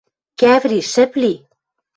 —Кӓври, 0.39 0.79
шӹп 0.91 1.11
ли. 1.21 1.33